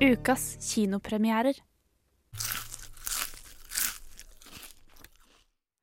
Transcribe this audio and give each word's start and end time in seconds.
Ukas 0.00 0.74
kinopremierer. 0.74 1.54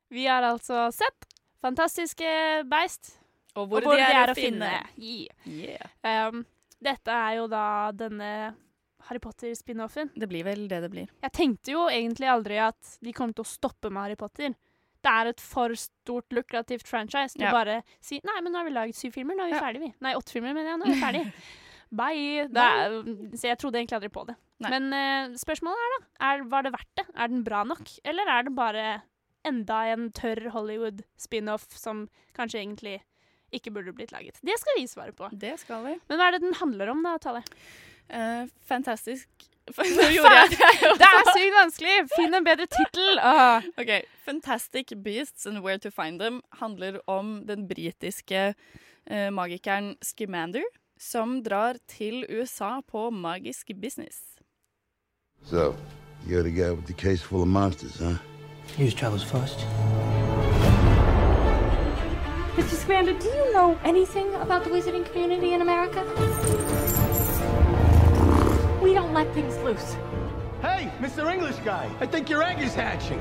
Vi 0.10 0.28
har 0.28 0.44
altså 0.44 0.92
sett 0.96 1.28
Fantastiske 1.62 2.28
beist. 2.70 3.16
Og 3.56 3.68
hvor, 3.72 3.82
de, 3.84 3.98
er, 4.00 4.30
å 4.32 4.36
finne. 4.38 4.70
Yeah. 4.96 5.48
Yeah. 5.50 6.30
Um, 6.30 6.44
dette 6.84 7.12
er 7.12 7.40
jo 7.40 7.48
da 7.52 7.64
denne 7.96 8.30
Harry 9.10 9.22
Potter-spin-offen. 9.24 10.12
Det 10.16 10.30
blir 10.30 10.46
vel 10.46 10.68
det 10.70 10.80
det 10.86 10.92
blir. 10.94 11.10
Jeg 11.26 11.34
tenkte 11.36 11.74
jo 11.74 11.88
egentlig 11.90 12.30
aldri 12.30 12.60
at 12.62 12.96
de 13.04 13.16
kom 13.16 13.34
til 13.34 13.44
å 13.44 13.50
stoppe 13.50 13.90
med 13.90 14.06
Harry 14.06 14.20
Potter. 14.20 14.54
Det 15.04 15.12
er 15.12 15.32
et 15.34 15.44
for 15.44 15.76
stort, 15.80 16.30
lukrativt 16.34 16.88
franchise 16.88 17.36
til 17.36 17.48
Ja. 17.48 17.52
bare 17.52 17.82
si 18.02 18.22
Nei, 18.24 18.40
men 18.42 18.54
nå 18.54 18.62
har 18.62 18.66
vi 18.70 18.78
laget 18.78 18.96
syv 18.96 19.14
filmer, 19.18 19.36
nå 19.36 19.44
er 19.44 19.52
vi 19.52 19.58
Ja. 19.58 19.62
ferdig, 19.68 19.82
vi. 19.82 19.94
Nei, 20.02 20.16
åtte 20.16 20.32
filmer, 20.38 20.54
mener 20.54 20.72
jeg. 20.72 20.80
Nå 20.80 20.86
er 20.86 20.96
vi 20.96 21.02
ferdig. 21.04 21.34
Bye. 21.94 22.48
Det 22.52 22.66
er, 22.66 22.96
så 23.38 23.52
jeg 23.52 23.60
trodde 23.62 23.80
egentlig 23.80 24.00
aldri 24.00 24.12
på 24.14 24.26
det. 24.30 24.36
Nei. 24.64 24.72
Men 24.72 24.88
uh, 24.96 25.36
spørsmålet 25.40 25.82
er, 25.86 25.96
da, 25.96 26.06
er, 26.30 26.46
var 26.52 26.66
det 26.66 26.72
verdt 26.76 27.02
det? 27.02 27.06
Er 27.12 27.32
den 27.32 27.44
bra 27.46 27.64
nok? 27.68 27.92
Eller 28.08 28.32
er 28.32 28.48
det 28.48 28.56
bare 28.56 28.86
enda 29.46 29.82
en 29.92 30.08
tørr 30.16 30.48
Hollywood-spin-off 30.56 31.68
som 31.78 32.08
kanskje 32.38 32.64
egentlig 32.64 32.96
ikke 33.56 33.74
burde 33.76 33.94
blitt 33.96 34.16
laget? 34.16 34.40
Det 34.46 34.56
skal 34.62 34.80
vi 34.80 34.88
svare 34.90 35.16
på. 35.16 35.30
Det 35.32 35.58
skal 35.62 35.84
vi. 35.86 35.98
Men 36.10 36.22
hva 36.22 36.30
er 36.30 36.38
det 36.38 36.46
den 36.48 36.58
handler 36.62 36.94
om, 36.96 37.04
da, 37.06 37.18
Tale? 37.22 37.44
Uh, 38.06 38.48
fantastisk 38.66 39.30
Nå 39.98 40.08
gjorde 40.14 40.30
jeg 40.30 40.50
det. 40.52 40.90
Det 41.00 41.08
er 41.08 41.30
sykt 41.34 41.56
vanskelig! 41.56 41.94
Finn 42.14 42.38
en 42.38 42.46
bedre 42.46 42.68
tittel! 42.70 43.18
Uh. 43.18 43.66
Ok, 43.82 43.92
Fantastic 44.28 44.94
Beasts 45.02 45.48
and 45.50 45.64
Where 45.66 45.82
to 45.82 45.90
Find 45.90 46.22
Them 46.22 46.44
handler 46.60 47.00
om 47.10 47.40
den 47.48 47.66
britiske 47.68 48.52
uh, 48.54 49.30
magikeren 49.34 49.96
Scamander, 50.06 50.68
som 51.00 51.44
drar 51.44 51.78
til 51.88 52.26
USA 52.30 52.82
på 52.88 53.10
magisk 53.10 53.72
business. 53.82 54.16
So, 55.44 55.76
you're 56.28 56.44
the 56.44 56.52
guy 56.52 56.72
with 56.72 56.86
the 56.88 56.94
case 56.94 57.22
full 57.22 57.42
of 57.42 57.48
monsters, 57.48 58.00
huh? 58.00 58.18
News 58.78 58.94
travels 58.94 59.24
fast. 59.24 59.60
Mr. 62.56 62.76
Scamander, 62.76 63.14
do 63.20 63.28
you 63.28 63.54
know 63.54 63.78
anything 63.84 64.34
about 64.36 64.64
the 64.64 64.70
wizarding 64.70 65.06
community 65.12 65.54
in 65.54 65.62
America? 65.62 66.02
We 68.82 68.94
don't 68.94 69.14
let 69.14 69.34
things 69.34 69.58
loose. 69.58 69.96
Hey, 70.62 70.92
Mr. 71.00 71.32
English 71.32 71.58
guy, 71.66 71.90
I 72.00 72.06
think 72.06 72.30
your 72.30 72.42
egg 72.42 72.62
is 72.62 72.74
hatching. 72.74 73.20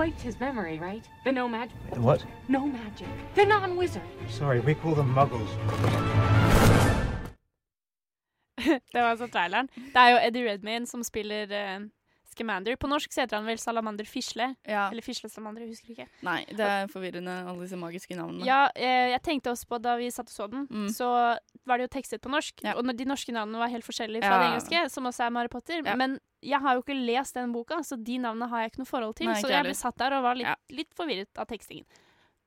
You 0.00 0.06
wiped 0.06 0.22
his 0.22 0.40
memory, 0.40 0.78
right? 0.78 1.06
The 1.24 1.32
no 1.32 1.46
magic. 1.46 1.76
The 1.92 2.00
what? 2.00 2.24
No 2.48 2.66
magic. 2.66 3.06
The 3.34 3.44
non-wizard. 3.44 4.02
Sorry, 4.30 4.60
we 4.60 4.74
call 4.74 4.94
them 4.94 5.14
muggles. 5.14 5.50
Det 8.92 9.00
var 9.00 9.10
altså 9.10 9.26
traileren. 9.26 9.68
Det 9.74 9.96
er 9.96 10.08
jo 10.08 10.18
Eddie 10.26 10.50
Redmayne 10.50 10.86
som 10.86 11.04
spiller 11.04 11.42
uh, 11.42 11.82
Scamander. 12.30 12.76
På 12.80 12.88
norsk 12.90 13.12
heter 13.18 13.36
han 13.36 13.46
vel 13.48 13.58
Salamander 13.58 14.06
Fisle. 14.08 14.54
Ja. 14.68 14.88
Eller 14.90 15.02
Fisle 15.02 15.28
Salamander, 15.30 15.64
jeg 15.66 15.74
husker 15.74 15.92
ikke. 15.94 16.06
Nei, 16.26 16.44
det 16.48 16.60
er 16.66 16.86
forvirrende, 16.92 17.34
alle 17.50 17.64
disse 17.66 17.78
magiske 17.80 18.16
navnene. 18.18 18.44
Ja, 18.46 18.68
eh, 18.74 19.10
jeg 19.14 19.22
tenkte 19.26 19.50
også 19.52 19.66
på 19.70 19.80
da 19.82 19.96
vi 20.00 20.10
satt 20.14 20.30
og 20.30 20.34
så 20.36 20.48
den, 20.50 20.66
Mm. 20.70 20.88
så 20.94 21.10
var 21.66 21.78
det 21.78 21.88
jo 21.90 21.92
tekstet 21.98 22.20
på 22.22 22.30
norsk. 22.30 22.62
Ja. 22.62 22.74
Og 22.74 22.84
de 22.96 23.04
norske 23.04 23.32
navnene 23.32 23.58
var 23.58 23.68
helt 23.68 23.84
forskjellige 23.84 24.22
fra 24.22 24.36
Ja. 24.36 24.38
det 24.42 24.50
engelske, 24.52 24.90
som 24.90 25.04
også 25.04 25.26
er 25.26 25.30
med 25.30 25.50
Potter. 25.50 25.82
Men 25.96 26.18
jeg 26.42 26.60
har 26.60 26.74
jo 26.74 26.82
ikke 26.82 26.96
lest 27.06 27.34
den 27.34 27.52
boka, 27.52 27.82
så 27.82 27.96
de 28.02 28.18
navnene 28.18 28.48
har 28.48 28.62
jeg 28.62 28.72
ikke 28.72 28.78
noe 28.84 28.86
forhold 28.86 29.16
til. 29.16 29.26
Nei, 29.26 29.40
så 29.42 29.48
jeg 29.50 29.64
ble 29.64 29.74
satt 29.74 29.96
der 29.98 30.12
og 30.14 30.22
var 30.22 30.34
litt, 30.34 30.56
litt 30.70 30.94
forvirret 30.94 31.28
av 31.36 31.46
tekstingen. 31.46 31.84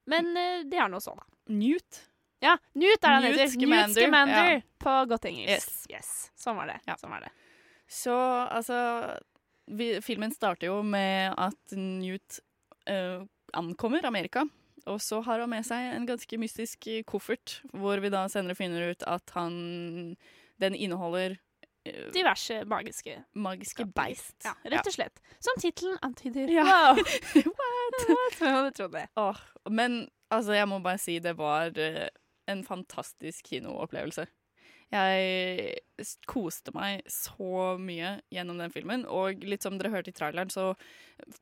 Men 0.08 0.36
eh, 0.38 0.64
det 0.64 0.80
er 0.80 0.88
nå 0.90 1.00
sånn, 1.00 1.16
da. 1.18 1.24
Newt. 1.50 2.02
Ja, 2.42 2.58
Newt 2.76 3.04
er 3.04 3.08
han 3.08 3.24
heter. 3.24 3.48
Scamander, 3.48 3.88
Newt 3.88 3.96
Scamander 3.96 4.64
på 4.80 5.08
godt 5.08 5.26
engelsk. 5.30 5.48
Yes. 5.50 5.88
yes. 5.90 6.32
Sånn 6.36 6.58
var 6.58 6.68
det. 6.68 6.80
Ja. 6.88 6.96
Sånn 6.96 7.10
var 7.10 7.22
det. 7.22 7.32
Så 7.88 8.12
altså 8.52 9.18
vi, 9.68 10.02
Filmen 10.04 10.34
starter 10.34 10.70
jo 10.70 10.82
med 10.86 11.34
at 11.40 11.78
Newt 11.78 12.40
uh, 12.90 13.24
ankommer 13.54 14.06
Amerika. 14.06 14.46
Og 14.90 15.00
så 15.02 15.22
har 15.24 15.40
han 15.40 15.52
med 15.52 15.64
seg 15.64 15.94
en 15.94 16.08
ganske 16.08 16.38
mystisk 16.42 16.90
koffert, 17.08 17.62
hvor 17.72 18.02
vi 18.04 18.12
da 18.12 18.26
senere 18.32 18.58
finner 18.58 18.92
ut 18.92 19.06
at 19.08 19.32
han 19.38 20.18
Den 20.60 20.76
inneholder 20.76 21.38
uh, 21.88 22.10
Diverse 22.16 22.64
magiske 22.68 23.16
magiske 23.34 23.86
beist. 23.96 24.36
Ja, 24.44 24.56
rett 24.76 24.90
og 24.90 24.98
slett. 24.98 25.24
Som 25.40 25.60
tittelen 25.62 25.98
antyder. 26.04 26.52
Ja. 26.52 26.92
Wow. 26.94 27.00
What? 27.58 28.38
Hvem 28.38 28.54
hadde 28.58 28.76
trodde 28.76 29.00
det? 29.00 29.08
Oh, 29.16 29.40
men 29.70 30.08
altså, 30.30 30.54
jeg 30.58 30.68
må 30.68 30.80
bare 30.84 31.00
si 31.02 31.20
det 31.24 31.38
var 31.40 31.72
uh, 31.80 32.08
en 32.52 32.64
fantastisk 32.68 33.54
kinoopplevelse. 33.54 34.28
Jeg 34.94 36.06
koste 36.30 36.74
meg 36.76 37.02
så 37.10 37.74
mye 37.82 38.18
gjennom 38.34 38.60
den 38.62 38.74
filmen, 38.74 39.06
og 39.10 39.42
litt 39.48 39.66
som 39.66 39.80
dere 39.80 39.90
hørte 39.94 40.12
i 40.12 40.16
traileren, 40.16 40.52
så 40.54 40.74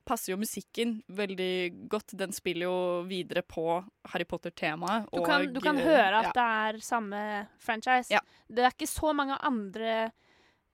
passer 0.08 0.34
jo 0.34 0.40
musikken 0.40 1.00
veldig 1.12 1.88
godt. 1.92 2.16
Den 2.20 2.32
spiller 2.36 2.70
jo 2.70 2.78
videre 3.10 3.44
på 3.44 3.66
Harry 4.14 4.28
Potter-temaet. 4.30 5.10
Du 5.12 5.24
kan, 5.26 5.48
du 5.52 5.60
kan 5.64 5.80
høre 5.82 6.22
at 6.22 6.32
ja. 6.32 6.34
det 6.38 6.48
er 6.64 6.82
samme 6.86 7.22
franchise. 7.60 8.14
Ja. 8.14 8.22
Det 8.48 8.64
er 8.68 8.76
ikke 8.76 8.88
så 8.88 9.12
mange 9.18 9.36
andre 9.44 9.94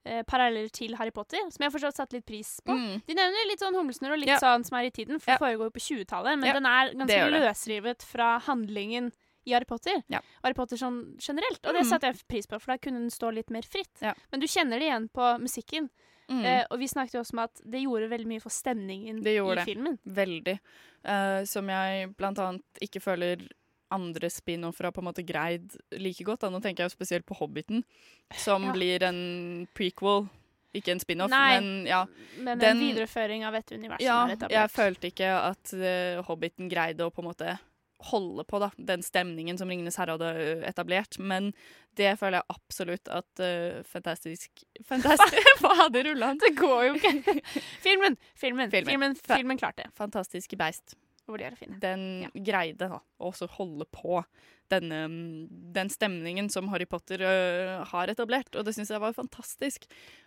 eh, 0.05 0.21
paralleller 0.29 0.69
til 0.73 0.93
Harry 0.99 1.15
Potter, 1.15 1.47
som 1.49 1.63
jeg 1.63 1.71
har 1.71 1.77
forstått 1.79 2.01
satt 2.03 2.13
litt 2.13 2.27
pris 2.29 2.57
på. 2.65 2.75
Mm. 2.77 2.99
De 3.07 3.17
nevner 3.17 3.49
litt 3.49 3.63
sånn 3.63 3.77
humlesnurr 3.79 4.17
og 4.19 4.21
litt 4.21 4.35
Ja. 4.35 4.41
sånn 4.43 4.67
som 4.67 4.77
er 4.77 4.91
i 4.91 4.93
tiden, 4.93 5.17
for 5.23 5.33
Ja. 5.33 5.37
det 5.39 5.45
foregår 5.47 5.71
jo 5.71 5.77
på 5.79 5.85
20-tallet, 5.87 6.37
men 6.37 6.51
Ja, 6.51 6.59
den 6.59 6.69
er 6.69 6.93
ganske 6.93 7.31
løsrivet 7.39 8.05
fra 8.05 8.35
handlingen 8.45 9.09
i 9.47 9.53
Harry 9.55 9.65
Potter. 9.69 10.01
Ja. 10.11 10.19
Harry 10.43 10.53
Potter 10.57 10.75
sånn 10.79 11.15
generelt, 11.23 11.61
og 11.65 11.73
det 11.73 11.85
Mm. 11.85 11.89
setter 11.89 12.11
jeg 12.11 12.27
pris 12.27 12.45
på, 12.45 12.59
for 12.59 12.73
da 12.73 12.77
kunne 12.77 12.99
den 12.99 13.09
stå 13.09 13.31
litt 13.33 13.49
mer 13.49 13.63
fritt. 13.63 14.01
Ja. 14.01 14.13
Men 14.31 14.41
du 14.43 14.47
kjenner 14.47 14.77
det 14.79 14.89
igjen 14.89 15.09
på 15.09 15.29
musikken. 15.41 15.89
Mm. 16.29 16.43
Eh, 16.43 16.65
og 16.69 16.79
vi 16.79 16.87
snakket 16.91 17.13
jo 17.15 17.21
også 17.21 17.33
om 17.33 17.39
at 17.45 17.61
det 17.63 17.81
gjorde 17.85 18.09
veldig 18.11 18.27
mye 18.27 18.41
for 18.43 18.49
stemningen 18.51 19.23
Det 19.23 19.37
gjorde 19.37 19.61
i 19.61 19.63
det. 19.63 19.65
filmen. 19.65 19.97
Veldig. 20.05 20.59
Uh, 21.07 21.45
som 21.45 21.69
jeg 21.69 22.09
blant 22.17 22.37
annet 22.37 22.63
ikke 22.83 22.99
føler 23.01 23.47
andre 23.89 24.27
spin-offer 24.27 24.83
har 24.83 24.91
på 24.91 24.99
en 24.99 25.05
måte 25.07 25.23
greid 25.25 25.77
like 25.93 26.21
godt. 26.27 26.41
Da. 26.41 26.49
Nå 26.49 26.59
tenker 26.61 26.83
jeg 26.83 26.91
jo 26.91 26.97
spesielt 26.97 27.25
på 27.25 27.37
Hobbiten, 27.39 27.85
som 28.35 28.61
Ja. 28.65 28.73
blir 28.73 29.03
en 29.03 29.67
prequel. 29.73 30.27
Ikke 30.75 30.91
en 30.91 30.99
spin-off, 30.99 31.29
men 31.31 31.85
ja. 31.87 32.05
Men 32.37 32.59
Den- 32.59 32.75
en 32.77 32.83
videreføring 32.93 33.45
av 33.45 33.55
et 33.55 33.71
univers 33.71 34.01
ja 34.01 34.27
jeg 34.27 34.69
følte 34.69 35.07
ikke 35.09 35.31
at 35.31 35.73
uh, 35.73 36.21
Hobbiten 36.23 36.69
greide 36.69 36.99
å 36.99 37.09
på 37.09 37.19
en 37.23 37.31
måte 37.33 37.57
holde 38.11 38.43
på 38.45 38.59
da, 38.61 38.69
den 38.77 39.01
stemningen 39.03 39.57
som 39.57 39.69
Ringenes 39.71 39.97
herre 39.97 40.17
hadde 40.17 40.61
etablert. 40.69 41.17
Men 41.19 41.51
det 41.97 42.11
føler 42.19 42.39
jeg 42.41 42.53
absolutt 42.53 43.09
at 43.09 43.41
uh, 43.41 43.79
Fantastisk 43.89 44.63
Fantastisk 44.85 45.39
Hva 45.63 45.73
hadde 45.83 46.03
rulla? 46.05 46.33
Det 46.37 46.53
går 46.59 46.83
jo 46.89 46.93
ikke. 46.99 47.41
filmen, 47.81 48.19
filmen, 48.37 48.69
Filmen. 48.71 48.91
filmen, 48.91 49.17
filmen, 49.25 49.57
klarte 49.57 49.85
det. 49.87 49.91
Fantastiske 49.97 50.59
beist. 50.59 50.93
Hvor 51.27 51.37
de 51.41 51.43
er 51.43 51.55
å 51.55 51.59
finne. 51.59 51.79
Den 51.83 52.03
Ja. 52.23 52.29
greide 52.33 52.87
da, 52.89 53.01
å 53.19 53.31
holde 53.57 53.85
på 53.91 54.21
denne, 54.71 55.07
mm, 55.07 55.47
den 55.75 55.89
stemningen 55.91 56.49
som 56.51 56.67
Harry 56.71 56.85
Potter 56.85 57.21
uh, 57.23 57.83
har 57.87 58.07
etablert, 58.11 58.49
og 58.55 58.65
det 58.67 58.73
syns 58.75 58.89
jeg 58.91 58.99
var 58.99 59.13
fantastisk. 59.15 59.85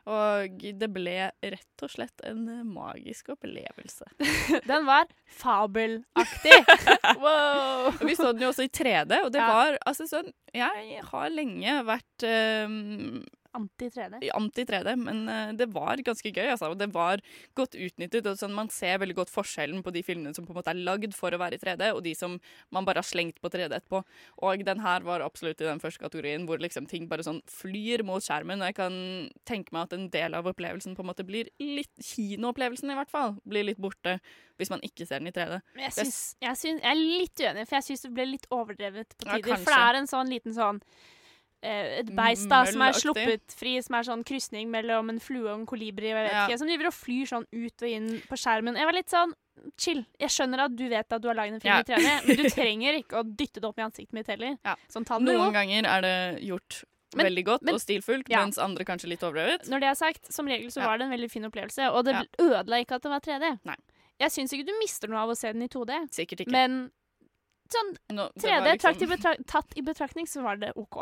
Og 0.09 0.61
det 0.81 0.89
ble 0.93 1.31
rett 1.45 1.85
og 1.85 1.91
slett 1.93 2.21
en 2.25 2.47
magisk 2.69 3.29
opplevelse. 3.35 4.09
Den 4.71 4.87
var 4.89 5.09
fabelaktig. 5.29 6.57
wow! 7.25 7.91
Vi 8.07 8.17
så 8.17 8.33
den 8.33 8.43
jo 8.47 8.53
også 8.53 8.65
i 8.69 8.73
3D, 8.73 9.23
og 9.25 9.33
det 9.33 9.41
Ja. 9.43 9.49
var 9.53 9.79
altså 9.87 10.07
sånn 10.09 10.33
Jeg 10.55 11.03
har 11.05 11.29
lenge 11.31 11.77
vært 11.87 12.25
ø, 12.27 13.21
Anti-3D. 13.57 14.21
anti-3D, 14.37 14.95
men 15.01 15.23
ø, 15.27 15.39
det 15.59 15.67
var 15.75 16.01
ganske 16.07 16.31
gøy, 16.31 16.53
altså. 16.53 16.71
Og 16.71 16.79
det 16.79 16.91
var 16.95 17.23
godt 17.59 17.75
utnyttet. 17.75 18.29
Og 18.31 18.39
sånn, 18.39 18.55
man 18.57 18.71
ser 18.73 19.01
veldig 19.03 19.17
godt 19.19 19.33
forskjellen 19.33 19.83
på 19.87 19.95
de 19.95 20.05
filmene 20.07 20.35
som 20.37 20.47
på 20.47 20.55
en 20.55 20.61
måte 20.61 20.73
er 20.75 20.83
lagd 20.87 21.17
for 21.19 21.35
å 21.35 21.41
være 21.41 21.59
i 21.59 21.63
3D, 21.63 21.91
og 21.97 22.03
de 22.07 22.15
som 22.19 22.37
man 22.71 22.87
bare 22.87 23.03
har 23.03 23.09
slengt 23.09 23.41
på 23.43 23.51
3D 23.53 23.71
etterpå. 23.71 24.03
Og 24.47 24.65
den 24.67 24.85
her 24.85 25.07
var 25.07 25.25
absolutt 25.27 25.63
i 25.63 25.69
den 25.69 25.83
første 25.83 26.05
kategorien 26.05 26.47
hvor 26.49 26.63
liksom 26.63 26.87
ting 26.91 27.09
bare 27.11 27.27
sånn 27.27 27.43
flyr 27.51 28.05
mot 28.07 28.25
skjermen. 28.25 28.63
Og 28.63 28.71
jeg 28.71 28.79
kan 28.79 29.01
tenke 29.49 29.75
meg 29.75 29.89
at 29.89 29.97
en 29.99 30.09
del 30.15 30.39
av 30.39 30.49
opplevelsen 30.51 30.97
på 30.97 31.05
en 31.05 31.11
måte 31.11 31.27
blir 31.27 31.51
litt 31.61 31.93
Kinoopplevelsen, 32.01 32.93
i 32.93 32.99
hvert 32.99 33.13
fall, 33.13 33.37
blir 33.49 33.67
litt 33.67 33.81
borte 33.83 34.19
hvis 34.61 34.71
man 34.73 34.83
ikke 34.85 35.07
ser 35.09 35.23
den 35.23 35.31
i 35.31 35.35
3D. 35.35 35.61
Men 35.77 35.87
jeg, 35.89 35.97
syns, 35.97 36.19
jeg, 36.43 36.59
syns, 36.61 36.83
jeg 36.85 36.91
er 36.91 37.01
litt 37.01 37.41
uenig, 37.41 37.65
for 37.69 37.79
jeg 37.79 37.89
syns 37.89 38.05
det 38.05 38.13
ble 38.19 38.29
litt 38.35 38.51
overdrevet 38.53 39.17
på 39.17 39.31
Ja, 39.31 39.41
for 39.55 39.73
det 39.73 39.81
er 39.89 39.99
en 40.03 40.11
sånn 40.11 40.33
liten 40.33 40.57
sånn 40.57 40.83
eh, 40.85 41.17
et 41.63 42.07
beist 42.17 42.49
da, 42.49 42.65
som 42.65 42.81
er 42.83 42.93
sluppet 42.97 43.53
fri, 43.53 43.75
som 43.83 43.95
er 43.99 44.03
sånn 44.09 44.25
krysning 44.25 44.71
mellom 44.73 45.11
en 45.11 45.19
flue 45.21 45.45
og 45.51 45.61
en 45.61 45.67
kolibri, 45.67 46.09
Ja. 46.09 46.47
ikke, 46.49 46.59
som 46.59 46.67
driver 46.69 46.87
og 46.87 46.95
flyr 46.97 47.27
sånn 47.29 47.45
ut 47.53 47.83
og 47.83 47.89
inn 47.89 48.09
på 48.29 48.37
skjermen. 48.41 48.77
Jeg 48.77 48.85
var 48.87 48.93
litt 48.97 49.11
sånn 49.11 49.33
chill. 49.77 50.07
Jeg 50.19 50.31
skjønner 50.31 50.59
at 50.65 50.75
du 50.77 50.89
vet 50.89 51.13
at 51.13 51.21
du 51.21 51.29
har 51.29 51.35
laget 51.35 51.55
en 51.55 51.61
film 51.61 51.75
Ja. 51.75 51.81
i 51.81 51.85
3D, 51.85 52.27
men 52.27 52.37
du 52.37 52.43
trenger 52.57 52.95
ikke 53.03 53.21
å 53.21 53.25
dytte 53.37 53.61
det 53.61 53.65
opp 53.69 53.79
i 53.79 53.83
ansiktet 53.83 54.13
mitt 54.13 54.27
heller. 54.27 54.57
Ja. 54.65 54.75
Sånn 54.89 55.05
Noen 55.21 55.53
ganger 55.53 55.85
er 55.87 56.01
det 56.01 56.43
gjort 56.49 56.85
Men- 57.15 57.27
veldig 57.27 57.45
godt 57.45 57.63
men- 57.63 57.75
og 57.75 57.81
stilfullt, 57.81 58.29
Ja. 58.31 58.39
mens 58.45 58.57
andre 58.57 58.85
kanskje 58.85 59.09
litt 59.09 59.21
overdrevet. 59.21 59.69
Når 59.69 59.81
det 59.81 59.89
er 59.91 59.95
sagt, 59.95 60.33
som 60.33 60.47
regel 60.47 60.71
så 60.71 60.81
var 60.83 60.97
det 60.97 61.05
en 61.05 61.11
veldig 61.13 61.31
fin 61.31 61.45
opplevelse, 61.45 61.91
og 61.93 62.05
det 62.07 62.15
ødela 62.39 62.81
ikke 62.85 62.95
at 62.95 63.03
det 63.03 63.11
var 63.11 63.21
3D. 63.21 63.59
Nei. 63.67 63.77
Jeg 64.21 64.31
syns 64.31 64.53
ikke 64.53 64.67
du 64.67 64.73
mister 64.79 65.09
noe 65.09 65.19
av 65.19 65.29
å 65.31 65.37
se 65.37 65.53
den 65.53 65.63
i 65.63 65.69
2D, 65.69 66.09
Sikkert 66.11 66.41
ikke. 66.47 66.53
men 66.53 66.91
sånn 67.75 67.91
3D 68.11 68.61
var 68.61 68.77
liksom- 68.77 69.45
tatt 69.47 69.73
i 69.77 69.83
betraktning, 69.83 70.27
så 70.27 70.43
var 70.43 70.57
det 70.61 70.73
OK. 70.77 70.97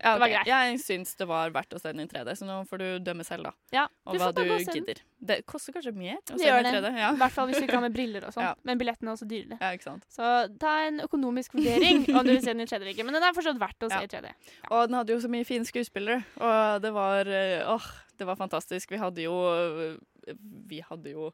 Ja, 0.00 0.14
det 0.14 0.20
var 0.20 0.28
greit. 0.32 0.46
Jeg 0.50 0.78
syns 0.82 1.14
det 1.16 1.26
var 1.28 1.50
verdt 1.54 1.74
å 1.76 1.80
se 1.80 1.92
den 1.92 2.04
i 2.04 2.06
3D, 2.10 2.34
så 2.38 2.46
nå 2.48 2.56
får 2.68 2.78
du 2.82 2.86
dømme 3.06 3.24
selv, 3.26 3.48
da. 3.50 3.52
Ja, 3.72 3.86
Og 4.06 4.16
hva 4.20 4.32
du 4.34 4.42
gidder. 4.44 5.00
Det 5.26 5.38
koster 5.48 5.72
kanskje 5.72 5.94
mer 5.96 6.18
å 6.20 6.38
se 6.38 6.44
den 6.44 6.66
i 6.66 6.70
det. 6.70 6.72
3D. 6.82 6.90
Ja. 7.00 7.10
I 7.12 7.20
hvert 7.20 7.32
fall 7.32 7.48
hvis 7.48 7.58
du 7.60 7.64
ikke 7.66 7.78
har 7.80 7.86
med 7.88 7.94
briller 7.98 8.26
og 8.28 8.34
sånn. 8.36 8.44
Ja. 8.48 8.54
Men 8.68 8.78
billettene 8.80 9.12
er 9.12 9.16
også 9.16 9.28
dyrere. 9.30 9.58
ja, 9.60 9.70
ikke 9.76 9.88
sant. 9.88 10.04
Så 10.12 10.32
ta 10.60 10.74
en 10.86 11.00
økonomisk 11.04 11.56
vurdering 11.56 12.04
om 12.16 12.24
du 12.26 12.32
vil 12.34 12.42
se 12.42 12.52
den 12.52 12.60
i 12.64 12.68
3D 12.68 12.80
eller 12.82 12.92
ikke. 12.94 13.06
Men 13.08 13.16
den 13.18 13.22
er 13.28 13.36
fortsatt 13.36 13.58
verdt 13.60 13.86
å 13.88 13.92
se 13.92 14.02
i 14.04 14.10
3D. 14.12 14.32
Og 14.70 14.88
den 14.88 14.98
hadde 15.00 15.16
jo 15.16 15.20
så 15.24 15.30
mye 15.32 15.44
fine 15.48 15.64
skuespillere, 15.68 16.22
og 16.40 16.82
det 16.84 16.92
var 16.96 17.26
eh, 17.28 17.64
Åh, 17.66 17.88
det 18.18 18.26
var 18.28 18.36
fantastisk. 18.36 18.92
Vi 18.92 19.00
hadde 19.00 19.24
jo 19.24 19.34
eh, 19.52 20.36
Vi 20.68 20.80
hadde 20.84 21.12
jo 21.16 21.32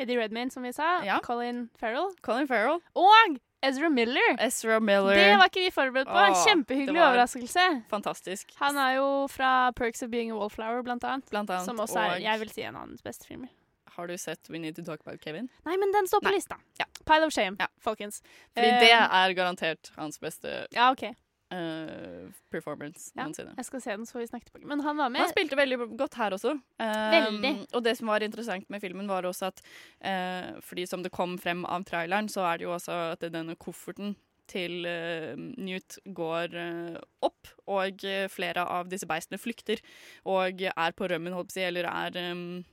Eddie 0.00 0.16
Redmayne, 0.18 0.50
som 0.50 0.64
vi 0.64 0.72
sa. 0.72 1.02
Ja. 1.04 1.18
Colin 1.22 1.66
Farrell. 1.78 2.10
Colin 2.24 2.48
Farrell, 2.48 2.80
Og 2.96 3.36
Ezra 3.62 3.88
Miller! 3.88 4.36
Ezra 4.42 4.80
Miller. 4.80 5.14
Det 5.16 5.36
var 5.38 5.46
ikke 5.50 5.62
vi 5.64 5.70
forberedt 5.70 6.08
på. 6.10 6.18
Åh, 6.18 6.44
Kjempehyggelig 6.46 6.98
overraskelse. 7.02 7.66
Fantastisk. 7.90 8.52
Han 8.58 8.76
er 8.76 8.96
jo 8.96 9.08
fra 9.30 9.70
Perks 9.78 10.02
of 10.02 10.10
Being 10.10 10.32
a 10.32 10.34
Wallflower, 10.34 10.82
blant 10.82 11.04
annet. 11.04 11.28
Blant 11.30 11.50
annet. 11.50 11.64
Som 11.68 11.78
også 11.78 12.00
er, 12.02 12.16
og 12.16 12.22
jeg 12.22 12.40
vil 12.42 12.50
si, 12.50 12.62
en 12.66 12.74
av 12.76 12.88
hans 12.88 13.02
beste 13.06 13.26
filmer. 13.28 13.48
har 13.92 14.06
du 14.08 14.16
sett 14.16 14.48
We 14.48 14.58
Need 14.58 14.74
to 14.76 14.82
Talk 14.82 15.00
About 15.06 15.20
Kevin? 15.20 15.50
Nei, 15.66 15.76
men 15.76 15.92
den 15.92 16.06
står 16.08 16.22
på 16.24 16.30
Nei. 16.30 16.38
lista. 16.38 16.56
Ja. 16.80 16.86
Pile 17.04 17.26
of 17.26 17.32
Shame, 17.34 17.56
Ja. 17.60 17.66
folkens. 17.78 18.22
Fordi 18.56 18.68
Eh, 18.70 18.80
det 18.80 18.90
er 18.90 19.34
garantert 19.34 19.90
hans 19.96 20.18
beste 20.18 20.66
Ja, 20.72 20.90
OK. 20.92 21.14
Eh, 21.52 22.32
performance 22.52 23.12
Ja. 23.16 23.26
noensinne. 23.26 23.54
Jeg 23.58 23.68
skal 23.68 23.82
se 23.84 23.96
den, 23.96 24.06
så 24.08 24.18
vi 24.18 24.26
snakket 24.26 24.50
tilbake. 24.50 24.66
Men 24.66 24.80
han 24.80 24.96
var 24.96 25.12
med. 25.12 25.20
Han 25.20 25.32
spilte 25.32 25.58
veldig 25.58 25.78
godt 26.00 26.18
her 26.20 26.36
også. 26.36 26.56
Um. 26.80 27.66
Og 27.74 27.84
det 27.84 27.96
som 27.98 28.08
var 28.08 28.24
interessant 28.24 28.68
med 28.70 28.80
filmen, 28.80 29.08
var 29.08 29.28
også 29.28 29.52
at 29.52 29.62
uh, 30.04 30.60
fordi 30.60 30.86
som 30.86 31.02
det 31.02 31.12
kom 31.12 31.38
frem 31.38 31.64
av 31.64 31.84
traileren, 31.84 32.28
så 32.28 32.46
er 32.48 32.58
det 32.58 32.68
jo 32.68 32.74
også 32.74 32.98
at 33.12 33.32
denne 33.32 33.56
kofferten 33.56 34.16
til 34.50 34.84
uh, 34.86 35.36
Newt 35.36 35.98
går 36.14 36.56
uh, 36.56 36.98
opp, 37.22 37.48
og 37.66 38.02
flere 38.30 38.64
av 38.66 38.88
disse 38.90 39.06
beistene 39.06 39.38
flykter 39.40 39.80
og 40.28 40.60
er 40.62 40.92
på 40.92 41.08
rømmen, 41.08 41.32
holdt 41.32 41.52
på 41.52 41.54
å 41.54 41.58
si, 41.60 41.64
eller 41.64 41.88
er 41.88 42.32
um, 42.32 42.64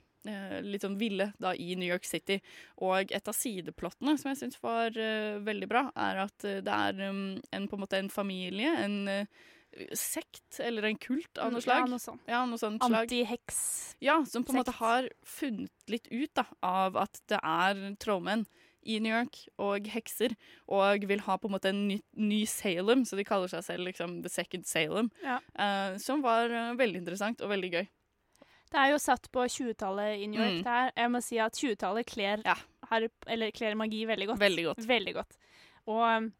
litt 0.65 0.83
sånn 0.83 0.97
ville 0.99 1.31
da 1.39 1.53
i 1.55 1.75
New 1.79 1.87
York 1.87 2.07
City. 2.07 2.39
Og 2.83 3.13
et 3.15 3.29
av 3.29 3.35
sideplottene 3.35 4.17
som 4.19 4.31
jeg 4.31 4.41
syns 4.41 4.59
var 4.63 4.95
uh, 4.95 5.39
veldig 5.45 5.69
bra, 5.71 5.85
er 5.95 6.23
at 6.25 6.47
eh, 6.47 6.59
det 6.65 6.75
er 6.75 7.09
um, 7.09 7.23
en, 7.55 7.69
på 7.69 7.77
en 7.77 7.83
måte 7.85 7.99
en 7.99 8.11
familie, 8.11 8.73
en 8.83 8.99
uh, 9.07 9.47
sekt 9.95 10.59
eller 10.65 10.89
en 10.89 10.97
kult 10.99 11.39
av 11.39 11.53
noe 11.53 11.63
slag. 11.63 11.85
Ja, 11.85 11.89
noe 11.91 12.03
sånt. 12.03 12.23
Ja, 12.27 12.41
sånt 12.57 12.83
slag. 12.83 13.05
Antiheks. 13.05 13.59
Ja, 14.03 14.19
som 14.27 14.43
på 14.43 14.55
en 14.55 14.63
måte 14.63 14.75
har 14.79 15.11
funnet 15.23 15.91
litt 15.91 16.09
ut 16.11 16.33
da, 16.35 16.47
av 16.65 16.97
at 16.99 17.21
det 17.29 17.39
er 17.39 17.85
trollmenn 18.01 18.47
i 18.87 18.97
New 19.03 19.11
York 19.11 19.41
og 19.61 19.87
hekser, 19.91 20.33
og 20.71 21.05
vil 21.09 21.23
ha 21.25 21.37
på 21.37 21.49
en 21.49 21.55
måte 21.55 21.71
en 21.73 21.81
ny, 21.89 21.99
ny 22.15 22.41
Salem, 22.49 23.03
så 23.05 23.19
de 23.19 23.25
kaller 23.27 23.51
seg 23.51 23.65
selv 23.65 23.89
liksom 23.89 24.19
The 24.23 24.31
Second 24.31 24.67
Salem, 24.69 25.11
Ja. 25.23 25.39
uh, 25.59 25.97
som 26.01 26.23
var 26.25 26.49
eh, 26.49 26.75
veldig 26.79 27.03
interessant 27.03 27.43
og 27.43 27.51
veldig 27.51 27.71
gøy. 27.75 27.87
Det 28.69 28.77
er 28.77 28.91
jo 28.91 28.97
satt 29.01 29.31
på 29.33 29.45
20-tallet 29.49 30.19
i 30.21 30.27
New 30.29 30.39
York. 30.41 30.59
Mm. 30.59 30.63
Det 30.63 30.73
er, 30.77 30.91
jeg 31.01 31.11
må 31.11 31.21
si 31.25 31.39
at 31.41 31.53
20-tallet 31.57 32.05
kler, 32.05 32.43
Ja. 32.45 32.55
Kler 33.53 33.75
magi 33.77 34.05
veldig 34.09 34.27
godt. 34.31 34.39
Veldig 34.41 34.65
godt. 34.65 34.85
Veldig 34.89 35.13
godt. 35.19 35.37
Og 35.89 36.03
um, 36.17 36.31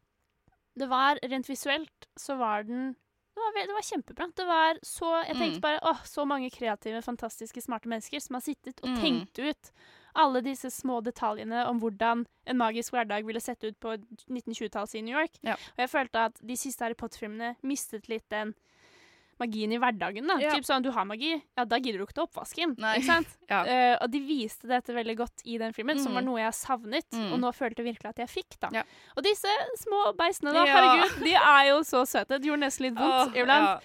det 0.78 0.88
var 0.90 1.18
rent 1.22 1.48
visuelt 1.50 2.06
så 2.18 2.36
var 2.38 2.62
den 2.66 2.92
det 3.40 3.40
var, 3.46 3.66
det 3.66 3.72
var 3.74 3.84
kjempebra. 3.86 4.26
Det 4.36 4.44
var 4.46 4.78
så, 4.84 5.10
jeg 5.24 5.36
tenkte 5.38 5.56
Mm. 5.58 5.62
bare 5.62 5.78
åh, 5.86 6.00
så 6.04 6.24
mange 6.26 6.50
kreative, 6.50 7.00
fantastiske, 7.02 7.62
smarte 7.62 7.88
mennesker 7.88 8.20
som 8.20 8.34
har 8.34 8.40
sittet 8.44 8.80
og 8.82 8.88
Mm. 8.90 8.98
tenkt 9.00 9.38
ut 9.38 9.70
alle 10.14 10.40
disse 10.42 10.68
små 10.70 11.00
detaljene 11.02 11.62
om 11.70 11.78
hvordan 11.80 12.26
en 12.46 12.56
magisk 12.58 12.92
hverdag 12.92 13.24
ville 13.24 13.40
sett 13.40 13.62
ut 13.64 13.78
på 13.80 13.94
1920-tallet 14.28 14.94
i 14.98 15.02
New 15.02 15.16
York. 15.16 15.38
Ja. 15.42 15.54
Og 15.54 15.78
jeg 15.78 15.88
følte 15.90 16.18
at 16.26 16.40
de 16.42 16.56
siste 16.56 16.82
Harry 16.84 16.94
Potter-filmene 16.94 17.54
mistet 17.62 18.08
litt 18.10 18.28
den 18.28 18.52
magien 19.40 19.72
i 19.72 19.78
hverdagen. 19.80 20.26
da. 20.28 20.36
Ja. 20.42 20.52
Typ 20.54 20.64
sånn, 20.68 20.84
Du 20.84 20.90
har 20.94 21.04
magi, 21.08 21.32
ja, 21.56 21.64
da 21.64 21.78
gidder 21.80 21.98
du 21.98 22.04
ikke 22.06 22.16
ta 22.20 22.26
oppvasken. 22.28 22.76
Ikke 22.76 23.06
sant? 23.08 23.32
Ja. 23.50 23.64
uh, 23.66 23.96
og 24.04 24.12
de 24.12 24.20
viste 24.22 24.68
dette 24.70 24.94
veldig 24.94 25.16
godt 25.18 25.42
i 25.44 25.56
den 25.58 25.72
filmen, 25.74 25.98
som 25.98 26.12
Mhm. 26.12 26.20
var 26.20 26.22
noe 26.28 26.38
jeg 26.44 26.54
savnet. 26.60 27.08
Mm. 27.16 27.32
Og 27.34 27.40
nå 27.42 27.50
følte 27.56 27.82
jeg 27.82 27.90
virkelig 27.94 28.10
at 28.12 28.22
jeg 28.22 28.28
fikk. 28.30 28.60
da. 28.60 28.68
Ja. 28.80 28.82
Og 29.16 29.24
disse 29.26 29.50
små 29.82 30.12
beistene, 30.16 30.52
da, 30.54 30.64
herregud, 30.68 31.18
de 31.24 31.34
er 31.34 31.68
jo 31.72 31.80
så 31.82 32.04
søte. 32.06 32.38
Det 32.38 32.46
gjorde 32.46 32.62
nesten 32.68 32.86
litt 32.86 32.96
vondt 33.00 33.34
oh, 33.34 33.38
iblant. 33.40 33.82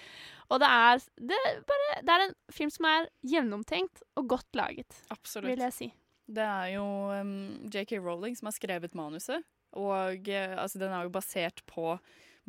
Og 0.53 0.59
det 0.61 0.67
er, 0.69 0.99
det, 1.17 1.37
bare, 1.65 2.01
det 2.05 2.13
er 2.13 2.23
en 2.27 2.33
film 2.53 2.69
som 2.69 2.85
er 2.85 3.07
gjennomtenkt 3.25 4.03
og 4.15 4.27
godt 4.29 4.53
laget, 4.53 4.93
absolutt. 5.09 5.49
vil 5.49 5.63
jeg 5.65 5.73
si. 5.73 5.87
Det 6.29 6.45
er 6.45 6.75
jo 6.75 6.83
um, 6.85 7.33
JK 7.73 7.97
Rowling 8.01 8.37
som 8.37 8.47
har 8.51 8.53
skrevet 8.53 8.93
manuset, 8.97 9.41
og 9.73 10.29
uh, 10.29 10.53
altså, 10.61 10.77
den 10.81 10.93
er 10.93 11.03
jo 11.07 11.09
basert 11.13 11.63
på 11.65 11.95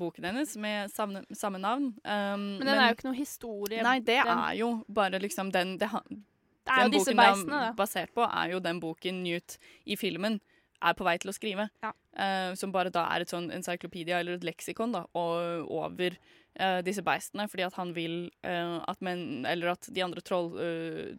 boken 0.00 0.28
hennes 0.31 0.56
med 0.60 0.93
samme, 0.93 1.22
samme 1.34 1.60
navn. 1.62 1.90
Um, 2.04 2.46
Men 2.60 2.66
den 2.66 2.75
er 2.75 2.90
jo 2.90 2.96
ikke 2.98 3.08
noe 3.08 3.19
historie. 3.19 3.84
Nei, 3.87 3.98
det 4.04 4.20
den, 4.22 4.43
er 4.48 4.56
jo 4.58 4.70
bare 4.88 5.20
liksom 5.22 5.52
den 5.54 5.76
det, 5.81 5.90
det 5.90 6.75
er 6.75 6.84
jo 6.84 6.90
den 6.90 6.96
disse 6.98 7.14
boken 7.14 7.16
det 7.16 7.25
beistene, 7.25 7.62
er 7.70 7.78
basert 7.78 8.14
på, 8.16 8.26
er 8.26 8.52
jo 8.54 8.60
den 8.64 8.82
boken 8.82 9.22
Newt 9.25 9.58
i 9.84 9.98
filmen 10.00 10.40
er 10.84 10.96
på 10.96 11.06
vei 11.06 11.16
til 11.20 11.32
å 11.32 11.37
skrive. 11.37 11.69
Ja. 11.84 11.93
Uh, 12.16 12.52
som 12.56 12.72
bare 12.72 12.93
da 12.93 13.06
er 13.12 13.25
et 13.25 13.32
sånn 13.32 13.48
encyclopedia 13.54 14.20
eller 14.20 14.37
et 14.37 14.44
leksikon 14.46 14.93
da, 14.94 15.06
og, 15.16 15.69
over 15.72 16.16
uh, 16.60 16.81
disse 16.84 17.04
beistene. 17.04 17.49
Fordi 17.52 17.66
at 17.66 17.78
han 17.81 17.94
vil 17.96 18.26
uh, 18.46 18.82
at 18.88 19.00
menn 19.04 19.46
Eller 19.49 19.75
at 19.76 19.88
de 19.88 20.04
andre 20.04 20.25
troll... 20.25 20.54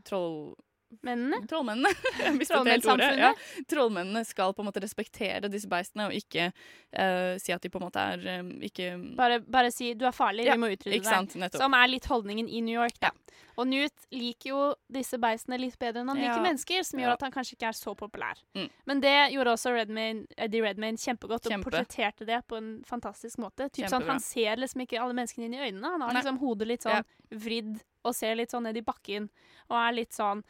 troll 0.08 0.56
Mennene. 1.04 1.42
Trollmennene. 1.48 1.90
Trollmennsamfunnet. 2.48 3.20
Ja. 3.20 3.34
Trollmennene 3.70 4.24
skal 4.26 4.54
på 4.56 4.64
en 4.64 4.70
måte 4.70 4.82
respektere 4.84 5.50
disse 5.52 5.68
beistene, 5.72 6.08
og 6.08 6.16
ikke 6.16 6.50
uh, 6.52 7.36
si 7.42 7.52
at 7.52 7.64
de 7.64 7.72
på 7.72 7.82
en 7.82 7.88
måte 7.88 8.04
er 8.14 8.24
um, 8.40 8.54
ikke 8.64 8.94
Bare, 9.18 9.42
bare 9.44 9.72
si 9.74 9.94
'du 9.94 10.06
er 10.08 10.16
farlig, 10.16 10.46
Ja, 10.48 10.56
vi 10.56 10.64
må 10.64 10.72
utrydde 10.72 11.04
deg'. 11.04 11.58
Som 11.58 11.76
er 11.76 11.92
litt 11.92 12.08
holdningen 12.08 12.48
i 12.48 12.62
New 12.62 12.76
York. 12.76 13.00
da. 13.02 13.12
Og 13.58 13.66
Newt 13.68 14.06
liker 14.14 14.50
jo 14.52 14.62
disse 14.94 15.18
beistene 15.18 15.58
litt 15.60 15.78
bedre 15.80 16.04
enn 16.04 16.12
han 16.14 16.18
Ja. 16.18 16.30
liker 16.30 16.46
mennesker, 16.46 16.84
som 16.86 17.00
gjør 17.00 17.10
Ja. 17.10 17.14
at 17.14 17.22
han 17.22 17.32
kanskje 17.32 17.58
ikke 17.58 17.68
er 17.68 17.74
så 17.74 17.96
populær. 17.98 18.38
Mm. 18.56 18.70
Men 18.86 19.00
det 19.02 19.32
gjorde 19.34 19.54
også 19.58 19.74
Redmayne, 19.74 20.28
Eddie 20.38 20.62
Redmayne 20.62 20.98
kjempegodt, 20.98 21.46
og 21.46 21.52
Kjempe. 21.52 21.72
portretterte 21.72 22.26
det 22.26 22.48
på 22.48 22.58
en 22.58 22.84
fantastisk 22.86 23.38
måte. 23.38 23.70
Typ 23.72 23.90
sånn, 23.90 24.06
han 24.06 24.20
ser 24.20 24.56
liksom 24.58 24.86
ikke 24.86 25.02
alle 25.02 25.14
menneskene 25.14 25.46
inn 25.46 25.54
i 25.56 25.72
øynene. 25.72 25.84
Han 25.84 26.02
har 26.02 26.14
liksom 26.14 26.38
hodet 26.40 26.68
litt 26.68 26.82
sånn 26.84 27.04
vridd 27.32 27.82
og 28.06 28.16
ser 28.16 28.36
litt 28.36 28.52
sånn 28.52 28.64
ned 28.64 28.78
i 28.78 28.82
bakken 28.82 29.30
og 29.70 29.78
er 29.78 29.92
litt 29.94 30.12
sånn 30.14 30.44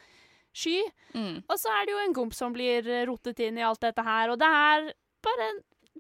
sky. 0.58 0.80
Mm. 1.14 1.38
Og 1.48 1.56
så 1.62 1.70
er 1.78 1.86
det 1.86 1.94
jo 1.96 2.02
en 2.08 2.18
gomp 2.18 2.34
som 2.38 2.54
blir 2.56 2.88
eh, 2.90 3.06
rotet 3.10 3.40
inn 3.46 3.58
i 3.62 3.66
alt 3.68 3.82
dette 3.86 4.04
her, 4.04 4.34
og 4.34 4.40
det 4.42 4.50
er 4.50 4.90
bare, 5.28 5.50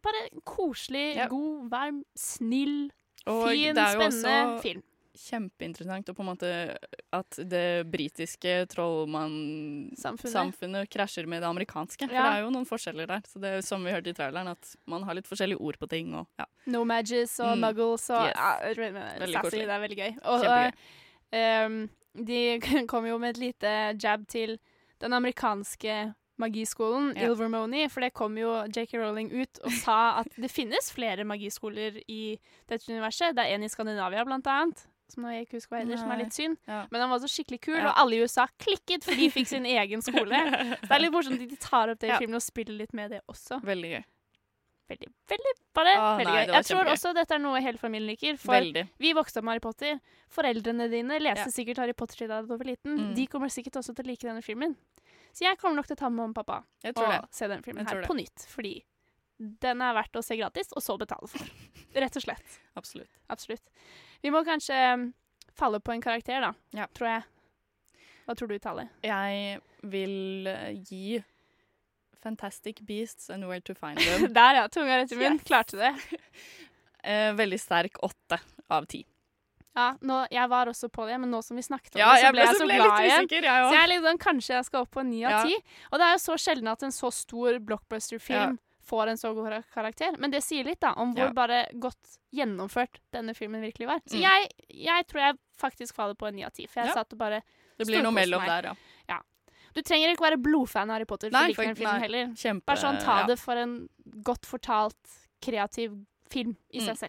bare 0.03 0.25
en 0.31 0.41
koselig, 0.47 1.07
Ja. 1.17 1.27
god, 1.31 1.69
varm, 1.71 2.03
snill, 2.17 2.89
Og 3.27 3.47
fin, 3.49 3.75
spennende 3.75 4.61
film. 4.63 4.83
kjempeinteressant 5.17 6.09
og 6.11 6.15
på 6.15 6.21
en 6.21 6.27
måte 6.29 6.49
at 7.17 7.39
det 7.49 7.89
britiske 7.91 8.67
trollmannsamfunnet 8.69 10.31
Samfunnet. 10.33 10.89
krasjer 10.93 11.25
med 11.27 11.41
det 11.41 11.47
amerikanske. 11.49 12.05
For 12.07 12.13
det 12.13 12.21
er 12.37 12.43
jo 12.43 12.51
noen 12.53 12.67
forskjeller 12.69 13.07
der. 13.09 13.21
Så 13.27 13.41
det 13.41 13.49
er 13.57 13.61
som 13.65 13.83
vi 13.83 13.91
hørte 13.91 14.11
i 14.13 14.13
traileren, 14.17 14.47
at 14.53 14.75
man 14.85 15.03
har 15.07 15.17
litt 15.17 15.27
forskjellige 15.27 15.59
ord 15.59 15.79
på 15.81 15.89
ting. 15.89 16.13
Og, 16.13 16.27
ja. 16.39 16.45
No 16.67 16.81
og 16.81 16.87
Mm. 17.57 17.61
Muggles 17.65 18.09
og 18.13 18.27
Yes. 18.27 18.35
ja, 18.37 19.41
Sassy, 19.41 19.57
det 19.57 19.69
er 19.69 19.81
veldig 19.87 19.97
gøy. 19.97 20.17
Og, 20.23 20.43
Kjempegøy. 20.43 20.71
ehm, 21.33 21.89
de 22.25 22.59
kom 22.91 23.05
jo 23.05 23.17
med 23.21 23.35
et 23.35 23.41
lite 23.41 23.73
jab 24.01 24.25
til 24.27 24.57
den 25.01 25.13
amerikanske 25.13 26.13
magiskolen, 26.37 27.15
Ja. 27.17 27.31
Ilvermony, 27.31 27.87
for 27.89 28.01
det 28.05 28.13
kom 28.13 28.35
jo 28.37 28.51
JK 28.69 28.93
Rowling 29.01 29.31
ut 29.33 29.57
og 29.65 29.71
sa 29.73 30.19
at 30.19 30.27
det 30.37 30.51
finnes 30.53 30.91
flere 30.93 31.23
magiskoler 31.25 31.97
i 32.07 32.37
dette 32.69 32.91
universet. 32.91 33.33
Det 33.35 33.41
er 33.45 33.55
en 33.55 33.63
i 33.65 33.69
Skandinavia, 33.73 34.23
blant 34.25 34.45
annet, 34.47 34.83
som 35.09 35.25
jeg 35.25 35.45
ikke 35.47 35.57
husker 35.57 35.73
hva 35.73 35.79
heter, 35.81 35.97
som 35.97 36.11
er 36.13 36.21
litt 36.21 36.35
synd. 36.37 36.57
Ja. 36.67 36.83
Men 36.91 37.01
han 37.01 37.09
var 37.09 37.23
så 37.23 37.29
skikkelig 37.31 37.61
kul, 37.65 37.77
Ja. 37.79 37.87
og 37.89 38.01
alle 38.03 38.19
i 38.19 38.21
USA 38.21 38.45
klikket, 38.61 39.03
for 39.07 39.17
de 39.17 39.29
fikk 39.33 39.47
sin 39.49 39.65
egen 39.79 40.01
skole. 40.05 40.43
Så 40.43 40.83
det 40.85 40.91
er 40.93 41.01
litt 41.01 41.13
morsomt 41.15 41.41
at 41.41 41.49
de 41.49 41.57
tar 41.63 41.89
opp 41.95 41.99
det 42.05 42.11
i 42.13 42.17
filmen 42.21 42.37
og 42.37 42.45
spiller 42.45 42.77
litt 42.83 42.93
med 42.93 43.15
det 43.15 43.21
også. 43.33 43.57
Veldig 43.65 43.91
gøy. 43.97 44.03
Veldig, 44.87 45.07
veldig, 45.27 45.51
bare 45.75 45.93
Åh, 45.99 46.17
veldig 46.17 46.31
nei, 46.31 46.35
gøy. 46.39 46.45
det 46.47 46.53
Jeg 46.55 46.65
tror 46.69 46.89
også 46.93 47.09
dette 47.17 47.35
er 47.35 47.39
noe 47.43 47.59
hele 47.59 47.77
familien 47.81 48.07
liker. 48.13 48.37
For 48.39 48.53
Veldig. 48.55 48.85
vi 49.03 49.09
vokste 49.17 49.41
opp 49.41 49.43
med 49.47 49.51
Harry 49.57 49.63
Potter. 49.65 49.99
Foreldrene 50.31 50.87
dine 50.91 51.17
leste 51.19 51.49
Ja. 51.49 51.51
sikkert 51.51 51.77
Harry 51.83 51.93
Potter 51.93 52.15
til 52.21 52.27
da 52.31 52.41
du 52.41 52.47
var 52.55 52.63
liten. 52.63 52.95
Mm. 52.97 53.15
De 53.15 53.25
kommer 53.27 53.49
sikkert 53.51 53.75
også 53.81 53.93
til 53.95 54.05
å 54.05 54.07
like 54.07 54.23
denne 54.27 54.41
filmen. 54.45 54.77
Så 55.33 55.43
jeg 55.43 55.57
kommer 55.59 55.75
nok 55.75 55.87
til 55.87 55.95
å 55.97 55.99
ta 55.99 56.09
med 56.09 56.17
mamma 56.21 56.31
og 56.31 56.39
pappa 56.39 56.63
Jeg 56.83 56.95
tror 56.95 57.11
det. 57.11 57.19
og 57.19 57.27
se 57.35 57.47
denne 57.51 57.63
filmen 57.63 57.85
her 57.85 57.99
det. 58.01 58.07
på 58.07 58.15
nytt. 58.15 58.47
Fordi 58.47 58.73
den 59.37 59.81
er 59.81 59.93
verdt 59.93 60.15
å 60.15 60.23
se 60.23 60.37
gratis, 60.39 60.71
og 60.73 60.81
så 60.81 60.97
betale 60.97 61.27
for. 61.27 61.39
Rett 61.93 62.15
og 62.15 62.23
slett. 62.23 62.59
Absolutt. 62.75 63.09
Absolutt. 63.29 63.61
Vi 64.23 64.31
må 64.31 64.43
kanskje 64.47 64.93
um, 64.95 65.13
falle 65.53 65.79
på 65.79 65.91
en 65.93 66.01
karakter, 66.01 66.41
da. 66.41 66.53
Ja. 66.73 66.87
Tror 66.95 67.07
jeg. 67.11 67.23
Hva 68.25 68.35
tror 68.35 68.47
du, 68.47 68.57
Tali? 68.59 68.87
Jeg 69.03 69.59
vil 69.83 70.47
eh, 70.47 70.73
gi 70.89 71.19
Fantastic 72.27 72.81
Beasts 72.85 73.29
and 73.33 73.47
Where 73.47 73.61
to 73.61 73.73
Find 73.75 73.97
Them 74.07 74.27
Der, 74.33 74.61
ja. 74.61 74.67
Tunga 74.67 74.97
rett 75.01 75.11
i 75.11 75.15
munnen. 75.19 75.39
Yes. 75.39 75.47
Klarte 75.47 75.77
det. 75.79 75.93
eh, 77.03 77.31
veldig 77.37 77.59
sterk 77.59 78.01
åtte 78.03 78.39
av 78.69 78.85
ti. 78.91 79.05
Ja, 79.77 79.91
nå, 80.01 80.23
jeg 80.33 80.49
var 80.49 80.65
også 80.71 80.87
på 80.89 81.05
det, 81.05 81.19
men 81.21 81.29
nå 81.29 81.37
som 81.45 81.53
vi 81.59 81.61
snakket 81.61 81.93
om 81.95 81.99
Ja, 82.01 82.07
det, 82.15 82.21
så 82.23 82.25
jeg 82.25 82.33
ble 82.33 82.41
ble, 82.41 82.45
jeg 82.47 82.55
så 82.55 82.61
så 82.63 82.65
ble 82.67 82.77
glad 82.79 83.03
igjen. 83.05 83.27
usikker, 83.27 83.45
jeg 83.45 83.65
Så 83.67 83.75
jeg 83.77 83.99
sånn, 84.07 84.17
kanskje 84.23 84.53
jeg 84.55 84.65
skal 84.65 84.85
opp 84.87 84.91
på 84.95 85.03
ni 85.05 85.19
av 85.23 85.31
Ja. 85.35 85.41
ti. 85.45 85.59
Og 85.91 85.99
det 86.01 86.07
er 86.07 86.15
jo 86.15 86.21
så 86.23 86.37
sjelden 86.41 86.71
at 86.71 86.83
en 86.87 86.95
så 86.95 87.11
stor 87.13 87.59
blockbuster-film 87.67 88.57
får 88.87 89.11
en 89.11 89.19
så 89.21 89.33
god 89.37 89.53
karakter. 89.75 90.17
Men 90.17 90.31
det 90.33 90.41
sier 90.47 90.65
litt 90.65 90.79
da, 90.81 90.93
om 90.97 91.13
hvor 91.13 91.27
Ja. 91.29 91.33
bare 91.35 91.59
godt 91.77 92.17
gjennomført 92.33 92.97
denne 93.13 93.35
filmen 93.37 93.61
virkelig 93.61 93.85
var. 93.91 93.99
Så 94.09 94.17
Mm. 94.17 94.25
jeg, 94.25 94.49
jeg 94.89 95.07
tror 95.07 95.21
jeg 95.27 95.37
faktisk 95.61 95.93
faller 95.93 96.15
på 96.15 96.27
en 96.27 96.35
ni 96.35 96.43
av 96.43 96.51
ti. 96.57 96.65
For 96.65 96.81
jeg 96.81 96.87
Ja. 96.89 96.93
satt 97.03 97.13
og 97.13 97.19
bare 97.19 97.43
Det 97.77 97.85
blir 97.85 98.01
noe 98.01 98.11
mellom 98.11 98.45
der, 98.47 98.63
ja. 98.71 98.73
Du 99.77 99.83
trenger 99.85 100.09
ikke 100.15 100.25
være 100.25 100.39
blodfan 100.41 100.89
av 100.89 100.97
Harry 100.97 101.05
Potter 101.05 101.29
for 101.29 101.37
å 101.37 101.47
like 101.51 101.61
den 101.69 101.75
filmen 101.77 102.01
heller. 102.01 102.29
Kjempe 102.33 102.65
Bare 102.71 102.81
sånn 102.81 102.97
ta 103.03 103.19
ja. 103.21 103.27
det 103.29 103.37
for 103.37 103.59
en 103.61 103.75
godt 104.25 104.47
fortalt, 104.49 105.17
kreativ 105.45 105.93
film 106.33 106.55
i 106.73 106.79
Mm. 106.81 106.85
seg 106.87 106.97
selv. 106.97 107.05